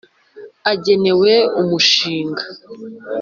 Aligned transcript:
agenewe 0.71 1.33
umushinga 1.61 2.43